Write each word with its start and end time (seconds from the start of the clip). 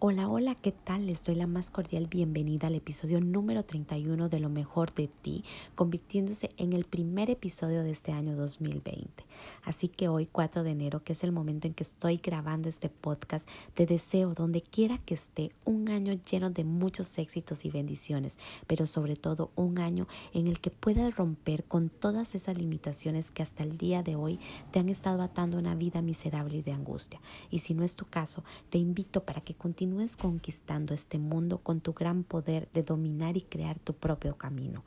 Hola, 0.00 0.28
hola, 0.28 0.54
¿qué 0.54 0.70
tal? 0.70 1.06
Les 1.06 1.24
doy 1.24 1.34
la 1.34 1.48
más 1.48 1.72
cordial 1.72 2.06
bienvenida 2.06 2.68
al 2.68 2.76
episodio 2.76 3.20
número 3.20 3.64
31 3.64 4.28
de 4.28 4.38
Lo 4.38 4.48
mejor 4.48 4.94
de 4.94 5.08
ti, 5.08 5.42
convirtiéndose 5.74 6.52
en 6.56 6.72
el 6.72 6.84
primer 6.84 7.30
episodio 7.30 7.82
de 7.82 7.90
este 7.90 8.12
año 8.12 8.36
2020. 8.36 9.24
Así 9.64 9.88
que 9.88 10.06
hoy, 10.06 10.26
4 10.26 10.62
de 10.62 10.70
enero, 10.70 11.02
que 11.02 11.14
es 11.14 11.24
el 11.24 11.32
momento 11.32 11.66
en 11.66 11.74
que 11.74 11.82
estoy 11.82 12.18
grabando 12.18 12.68
este 12.68 12.88
podcast, 12.88 13.48
te 13.74 13.86
deseo, 13.86 14.34
donde 14.34 14.62
quiera 14.62 14.98
que 14.98 15.14
esté, 15.14 15.50
un 15.64 15.88
año 15.88 16.12
lleno 16.30 16.50
de 16.50 16.62
muchos 16.62 17.18
éxitos 17.18 17.64
y 17.64 17.70
bendiciones, 17.70 18.38
pero 18.68 18.86
sobre 18.86 19.16
todo 19.16 19.50
un 19.56 19.80
año 19.80 20.06
en 20.32 20.46
el 20.46 20.60
que 20.60 20.70
puedas 20.70 21.16
romper 21.16 21.64
con 21.64 21.88
todas 21.88 22.36
esas 22.36 22.56
limitaciones 22.56 23.32
que 23.32 23.42
hasta 23.42 23.64
el 23.64 23.76
día 23.76 24.04
de 24.04 24.14
hoy 24.14 24.38
te 24.70 24.78
han 24.78 24.90
estado 24.90 25.22
atando 25.22 25.58
una 25.58 25.74
vida 25.74 26.02
miserable 26.02 26.58
y 26.58 26.62
de 26.62 26.70
angustia. 26.70 27.20
Y 27.50 27.58
si 27.58 27.74
no 27.74 27.82
es 27.82 27.96
tu 27.96 28.06
caso, 28.06 28.44
te 28.70 28.78
invito 28.78 29.24
para 29.24 29.40
que 29.40 29.54
continúes 29.54 29.87
continúes 29.88 30.18
conquistando 30.18 30.92
este 30.92 31.18
mundo 31.18 31.62
con 31.62 31.80
tu 31.80 31.94
gran 31.94 32.22
poder 32.22 32.68
de 32.72 32.82
dominar 32.82 33.38
y 33.38 33.40
crear 33.40 33.78
tu 33.78 33.94
propio 33.94 34.36
camino. 34.36 34.84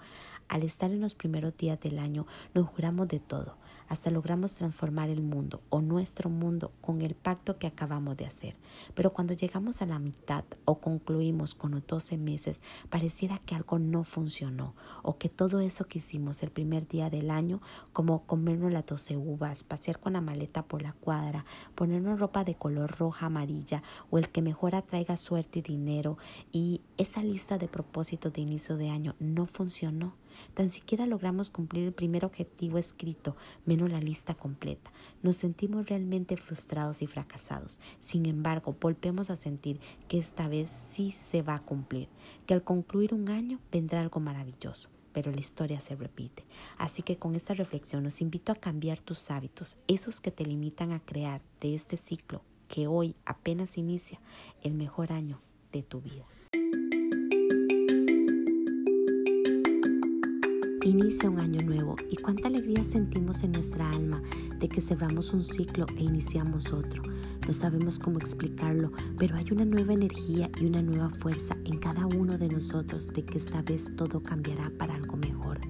Al 0.48 0.62
estar 0.62 0.92
en 0.92 1.02
los 1.02 1.16
primeros 1.16 1.58
días 1.58 1.80
del 1.80 1.98
año 1.98 2.28
nos 2.54 2.68
juramos 2.68 3.08
de 3.08 3.20
todo, 3.20 3.58
hasta 3.92 4.10
logramos 4.10 4.54
transformar 4.54 5.10
el 5.10 5.22
mundo 5.22 5.60
o 5.70 5.82
nuestro 5.82 6.30
mundo 6.30 6.72
con 6.80 7.02
el 7.02 7.14
pacto 7.14 7.60
que 7.60 7.68
acabamos 7.68 8.16
de 8.16 8.26
hacer. 8.26 8.56
Pero 8.96 9.12
cuando 9.12 9.34
llegamos 9.34 9.82
a 9.82 9.86
la 9.86 10.00
mitad 10.00 10.46
o 10.64 10.80
concluimos 10.80 11.56
con 11.56 11.72
los 11.72 11.86
12 11.86 12.18
meses, 12.18 12.62
pareciera 12.90 13.40
que 13.40 13.54
algo 13.54 13.80
no 13.80 14.06
funcionó 14.06 14.76
o 15.04 15.18
que 15.18 15.28
todo 15.28 15.60
eso 15.60 15.90
que 15.90 16.00
hicimos 16.00 16.42
el 16.42 16.52
primer 16.52 16.88
día 16.88 17.10
del 17.10 17.30
año, 17.30 17.62
como 17.92 18.26
comernos 18.26 18.72
las 18.72 18.86
12 18.86 19.18
uvas, 19.18 19.66
pasear 19.66 20.00
con 20.00 20.14
la 20.14 20.22
maleta 20.22 20.64
por 20.64 20.82
la 20.82 20.94
cuadra, 20.94 21.44
ponernos 21.76 22.18
ropa 22.18 22.46
de 22.46 22.56
color 22.56 22.98
roja, 22.98 23.26
amarilla 23.26 23.84
o 24.10 24.18
el 24.18 24.30
que 24.30 24.42
mejor 24.42 24.74
atraiga 24.74 25.18
suerte 25.18 25.60
y 25.60 25.64
dinero 25.64 26.18
y 26.54 26.80
esa 26.98 27.22
lista 27.22 27.58
de 27.58 27.68
propósitos 27.68 28.32
de 28.32 28.40
inicio 28.40 28.78
de 28.78 28.90
año 28.90 29.16
no 29.20 29.46
funcionó. 29.46 30.21
Tan 30.54 30.70
siquiera 30.70 31.06
logramos 31.06 31.50
cumplir 31.50 31.86
el 31.86 31.94
primer 31.94 32.26
objetivo 32.26 32.78
escrito, 32.78 33.36
menos 33.66 33.92
la 33.92 34.00
lista 34.00 34.34
completa. 34.34 34.92
Nos 35.24 35.38
sentimos 35.38 35.88
realmente 35.88 36.38
frustrados 36.38 37.02
y 37.02 37.08
fracasados. 37.08 37.80
Sin 38.00 38.26
embargo, 38.26 38.76
volvemos 38.80 39.30
a 39.30 39.36
sentir 39.36 39.80
que 40.08 40.18
esta 40.18 40.48
vez 40.48 40.70
sí 40.92 41.12
se 41.12 41.42
va 41.42 41.56
a 41.56 41.64
cumplir, 41.64 42.10
que 42.46 42.54
al 42.54 42.64
concluir 42.64 43.14
un 43.14 43.30
año 43.30 43.60
vendrá 43.72 44.02
algo 44.02 44.20
maravilloso 44.20 44.90
pero 45.14 45.30
la 45.30 45.42
historia 45.42 45.82
se 45.82 45.96
repite. 45.96 46.46
Así 46.78 47.02
que 47.02 47.18
con 47.18 47.36
esta 47.36 47.54
reflexión 47.54 48.04
los 48.04 48.22
invito 48.22 48.54
a 48.54 48.56
cambiar 48.56 49.00
tus 49.00 49.30
hábitos, 49.30 49.78
esos 49.88 50.22
que 50.22 50.32
te 50.32 50.46
limitan 50.46 50.94
a 50.94 51.02
crear 51.02 51.42
de 51.60 51.76
este 51.76 51.98
ciclo 51.98 52.42
que 52.68 52.88
hoy 52.88 53.16
apenas 53.26 53.78
inicia 53.78 54.20
el 54.64 54.74
mejor 54.74 55.12
año 55.12 55.42
de 55.74 55.84
tu 55.84 56.00
vida. 56.00 56.26
Inicia 60.92 61.30
un 61.30 61.40
año 61.40 61.62
nuevo 61.62 61.96
y 62.10 62.18
cuánta 62.18 62.50
alegría 62.50 62.84
sentimos 62.84 63.44
en 63.44 63.54
nuestra 63.54 63.90
alma 63.90 64.22
de 64.60 64.68
que 64.68 64.82
cerramos 64.82 65.32
un 65.32 65.42
ciclo 65.42 65.86
e 65.96 66.04
iniciamos 66.04 66.74
otro. 66.74 67.02
No 67.48 67.54
sabemos 67.54 67.98
cómo 67.98 68.20
explicarlo, 68.20 68.92
pero 69.18 69.38
hay 69.38 69.46
una 69.54 69.64
nueva 69.64 69.94
energía 69.94 70.50
y 70.60 70.66
una 70.66 70.82
nueva 70.82 71.10
fuerza 71.10 71.56
en 71.64 71.78
cada 71.78 72.08
uno 72.08 72.38
de 72.38 72.50
nosotros 72.50 73.08
de 73.08 73.24
que 73.24 73.38
esta 73.38 73.62
vez 73.62 73.96
todo 73.96 74.22
cambiará 74.22 74.70
para 74.78 74.96
algo 74.96 75.16
mejor. 75.16 75.62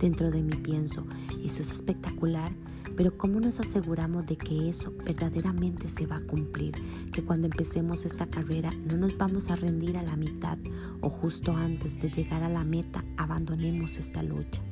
Dentro 0.00 0.30
de 0.30 0.40
mí 0.40 0.56
pienso, 0.56 1.04
eso 1.44 1.60
es 1.60 1.70
espectacular, 1.70 2.50
pero 2.96 3.16
¿cómo 3.16 3.40
nos 3.40 3.60
aseguramos 3.60 4.26
de 4.26 4.36
que 4.36 4.68
eso 4.68 4.92
verdaderamente 5.04 5.88
se 5.88 6.06
va 6.06 6.16
a 6.16 6.26
cumplir? 6.26 6.74
Que 7.12 7.24
cuando 7.24 7.46
empecemos 7.46 8.04
esta 8.04 8.26
carrera 8.26 8.70
no 8.86 8.96
nos 8.96 9.16
vamos 9.16 9.50
a 9.50 9.56
rendir 9.56 9.96
a 9.96 10.02
la 10.02 10.16
mitad 10.16 10.58
o 11.00 11.10
justo 11.10 11.56
antes 11.56 12.00
de 12.00 12.10
llegar 12.10 12.42
a 12.42 12.48
la 12.48 12.64
meta 12.64 13.04
abandonemos 13.16 13.98
esta 13.98 14.22
lucha. 14.22 14.62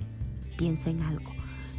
Piensa 0.57 0.91
en 0.91 1.03
algo. 1.03 1.33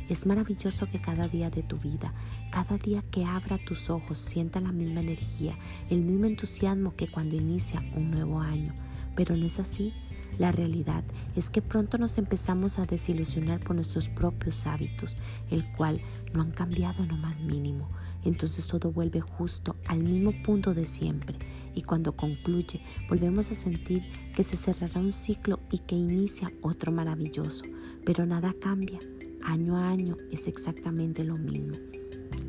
Es 0.09 0.25
maravilloso 0.25 0.89
que 0.89 0.99
cada 0.99 1.27
día 1.29 1.49
de 1.49 1.63
tu 1.63 1.77
vida, 1.77 2.11
cada 2.51 2.77
día 2.77 3.01
que 3.09 3.23
abra 3.23 3.57
tus 3.57 3.89
ojos, 3.89 4.19
sienta 4.19 4.59
la 4.59 4.73
misma 4.73 4.99
energía, 4.99 5.57
el 5.89 6.01
mismo 6.01 6.25
entusiasmo 6.25 6.95
que 6.95 7.09
cuando 7.09 7.35
inicia 7.35 7.81
un 7.95 8.11
nuevo 8.11 8.41
año. 8.41 8.73
Pero 9.15 9.37
no 9.37 9.45
es 9.45 9.59
así. 9.59 9.93
La 10.39 10.51
realidad 10.51 11.03
es 11.35 11.49
que 11.49 11.61
pronto 11.61 11.97
nos 11.97 12.17
empezamos 12.17 12.79
a 12.79 12.85
desilusionar 12.85 13.59
por 13.59 13.75
nuestros 13.75 14.09
propios 14.09 14.65
hábitos, 14.65 15.15
el 15.51 15.71
cual 15.73 16.01
no 16.33 16.41
han 16.41 16.51
cambiado 16.51 17.03
en 17.03 17.09
lo 17.09 17.17
más 17.17 17.39
mínimo. 17.39 17.89
Entonces 18.23 18.67
todo 18.67 18.91
vuelve 18.91 19.21
justo 19.21 19.75
al 19.87 20.03
mismo 20.03 20.31
punto 20.43 20.73
de 20.73 20.85
siempre 20.85 21.37
y 21.75 21.81
cuando 21.81 22.15
concluye 22.15 22.81
volvemos 23.09 23.51
a 23.51 23.55
sentir 23.55 24.03
que 24.35 24.43
se 24.43 24.57
cerrará 24.57 24.99
un 24.99 25.11
ciclo 25.11 25.59
y 25.71 25.79
que 25.79 25.95
inicia 25.95 26.51
otro 26.61 26.91
maravilloso, 26.91 27.65
pero 28.05 28.25
nada 28.25 28.53
cambia. 28.59 28.99
Año 29.43 29.77
a 29.77 29.89
año 29.89 30.15
es 30.31 30.47
exactamente 30.47 31.23
lo 31.23 31.35
mismo. 31.35 31.73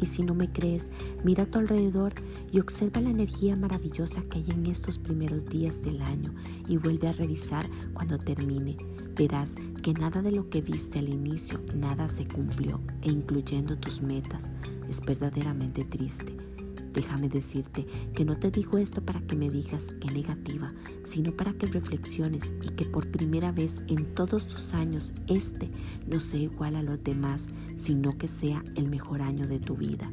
Y 0.01 0.07
si 0.07 0.23
no 0.23 0.35
me 0.35 0.51
crees, 0.53 0.91
mira 1.25 1.45
a 1.45 1.47
tu 1.47 1.59
alrededor 1.59 2.15
y 2.53 2.61
observa 2.61 3.01
la 3.01 3.11
energía 3.11 3.57
maravillosa 3.57 4.23
que 4.23 4.39
hay 4.39 4.51
en 4.51 4.67
estos 4.67 4.99
primeros 4.99 5.45
días 5.47 5.83
del 5.83 6.03
año 6.03 6.35
y 6.69 6.77
vuelve 6.77 7.09
a 7.09 7.13
revisar 7.13 7.69
cuando 7.93 8.19
termine. 8.19 8.77
Verás 9.17 9.55
que 9.83 9.93
nada 9.93 10.23
de 10.23 10.33
lo 10.33 10.49
que 10.49 10.61
viste 10.61 10.99
al 10.99 11.09
inicio, 11.09 11.61
nada 11.75 12.09
se 12.09 12.27
cumplió, 12.27 12.81
e 13.03 13.11
incluyendo 13.11 13.77
tus 13.77 14.03
metas. 14.03 14.49
Es 14.89 15.01
verdaderamente 15.01 15.85
triste. 15.85 16.54
Déjame 16.95 17.29
decirte 17.29 17.85
que 18.15 18.25
no 18.25 18.39
te 18.39 18.53
digo 18.53 18.79
esto 18.79 19.05
para 19.05 19.21
que 19.21 19.35
me 19.35 19.51
digas 19.51 19.89
que 20.01 20.13
negativa, 20.13 20.73
sino 21.03 21.33
para 21.33 21.53
que 21.53 21.67
reflexiones 21.67 22.53
y 22.63 22.69
que 22.69 22.85
por 22.85 23.11
primera 23.11 23.51
vez 23.51 23.83
en 23.89 24.15
todos 24.15 24.47
tus 24.47 24.73
años 24.75 25.13
este 25.27 25.71
no 26.07 26.21
sea 26.21 26.39
igual 26.39 26.77
a 26.77 26.85
los 26.85 27.03
demás, 27.03 27.49
sino 27.75 28.17
que 28.17 28.29
sea 28.29 28.65
el 28.77 28.89
mejor 28.89 29.23
año 29.23 29.49
de 29.49 29.59
tu 29.59 29.77
vida. 29.77 30.09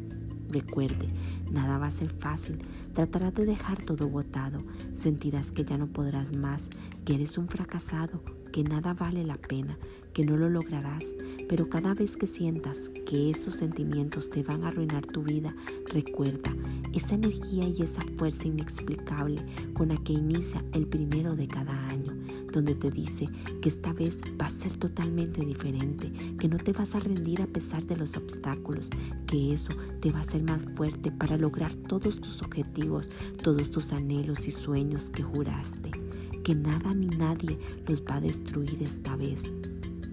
Recuerde, 0.50 1.08
nada 1.52 1.78
va 1.78 1.86
a 1.86 1.92
ser 1.92 2.10
fácil. 2.10 2.58
Tratarás 2.94 3.36
de 3.36 3.46
dejar 3.46 3.84
todo 3.84 4.10
botado. 4.10 4.64
Sentirás 4.96 5.52
que 5.52 5.64
ya 5.64 5.78
no 5.78 5.88
podrás 5.88 6.34
más, 6.34 6.72
que 7.06 7.14
eres 7.14 7.38
un 7.38 7.48
fracasado, 7.48 8.24
que 8.52 8.64
nada 8.64 8.94
vale 8.94 9.24
la 9.24 9.38
pena, 9.38 9.78
que 10.14 10.26
no 10.26 10.36
lo 10.36 10.50
lograrás, 10.50 11.06
pero 11.48 11.70
cada 11.70 11.94
vez 11.94 12.18
que 12.18 12.28
sientas 12.28 12.90
que 13.06 13.30
estos 13.30 13.56
sentimientos 13.56 14.30
te 14.30 14.44
van 14.44 14.64
a 14.64 14.70
arruinar 14.70 15.06
tu 15.06 15.24
vida, 15.24 15.56
recuerda 15.88 16.54
esa 16.94 17.16
energía 17.16 17.68
y 17.68 17.82
esa 17.82 18.02
fuerza 18.18 18.48
inexplicable 18.48 19.46
con 19.74 19.90
la 19.90 19.98
que 19.98 20.14
inicia 20.14 20.64
el 20.74 20.88
primero 20.88 21.36
de 21.36 21.48
cada 21.48 21.88
año, 21.88 22.14
donde 22.52 22.76
te 22.76 22.92
dice 22.92 23.28
que 23.62 23.70
esta 23.70 23.94
vez 23.94 24.20
va 24.40 24.48
a 24.48 24.50
ser 24.50 24.76
totalmente 24.78 25.46
diferente, 25.46 26.12
que 26.38 26.50
no 26.50 26.58
te 26.58 26.74
vas 26.74 26.96
a 26.96 27.00
rendir 27.00 27.42
a 27.42 27.48
pesar 27.48 27.86
de 27.86 27.96
los 27.96 28.18
obstáculos, 28.18 28.90
que 29.28 29.54
eso 29.54 29.74
te 30.02 30.12
va 30.12 30.20
a 30.20 30.24
hacer 30.24 30.44
más 30.44 30.62
fuerte 30.76 31.12
para 31.12 31.38
lograr 31.38 31.74
todos 31.76 32.20
tus 32.20 32.42
objetivos, 32.42 33.10
todos 33.42 33.72
tus 33.72 33.94
anhelos 33.94 34.48
y 34.48 34.52
sueños 34.52 35.10
que 35.10 35.24
juraste 35.24 35.92
que 36.44 36.56
nada 36.56 36.94
ni 36.94 37.08
nadie 37.08 37.58
los 37.88 38.02
va 38.04 38.16
a 38.16 38.22
destruir 38.22 38.82
esta 38.82 39.16
vez. 39.16 39.52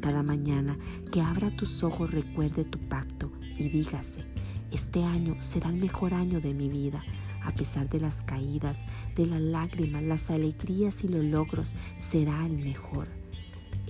Cada 0.00 0.22
mañana 0.22 0.78
que 1.10 1.20
abra 1.20 1.54
tus 1.56 1.82
ojos 1.82 2.10
recuerde 2.10 2.64
tu 2.64 2.78
pacto 2.78 3.32
y 3.58 3.68
dígase, 3.68 4.24
este 4.70 5.02
año 5.02 5.40
será 5.40 5.70
el 5.70 5.76
mejor 5.76 6.14
año 6.14 6.40
de 6.40 6.54
mi 6.54 6.68
vida. 6.68 7.02
A 7.42 7.52
pesar 7.52 7.88
de 7.88 8.00
las 8.00 8.22
caídas, 8.22 8.84
de 9.14 9.26
las 9.26 9.40
lágrimas, 9.40 10.02
las 10.02 10.30
alegrías 10.30 11.02
y 11.04 11.08
los 11.08 11.24
logros, 11.24 11.74
será 12.00 12.44
el 12.44 12.58
mejor. 12.58 13.17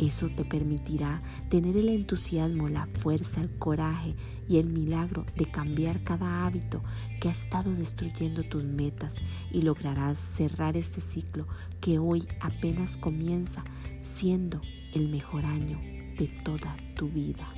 Eso 0.01 0.29
te 0.29 0.45
permitirá 0.45 1.21
tener 1.49 1.77
el 1.77 1.89
entusiasmo, 1.89 2.69
la 2.69 2.87
fuerza, 3.01 3.41
el 3.41 3.51
coraje 3.59 4.15
y 4.49 4.59
el 4.59 4.69
milagro 4.69 5.27
de 5.37 5.47
cambiar 5.47 6.05
cada 6.05 6.47
hábito 6.47 6.83
que 7.21 7.29
ha 7.29 7.33
estado 7.33 7.73
destruyendo 7.75 8.45
tus 8.45 8.63
metas 8.63 9.17
y 9.51 9.63
lograrás 9.63 10.19
cerrar 10.37 10.77
este 10.77 11.01
ciclo 11.01 11.47
que 11.81 11.99
hoy 11.99 12.27
apenas 12.41 12.97
comienza 12.97 13.65
siendo 14.03 14.61
el 14.95 15.09
mejor 15.09 15.45
año 15.45 15.79
de 16.17 16.29
toda 16.45 16.77
tu 16.95 17.09
vida. 17.09 17.58